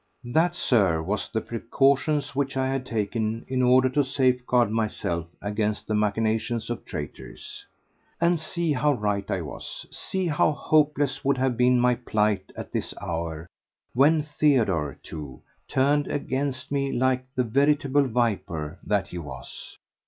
[0.23, 0.33] 6.
[0.33, 5.85] That, Sir, was the precaution which I had taken in order to safeguard myself against
[5.87, 7.63] the machinations of traitors.
[8.19, 12.71] And see how right I was; see how hopeless would have been my plight at
[12.71, 13.45] this hour
[13.93, 19.77] when Theodore, too, turned against me like the veritable viper that he was.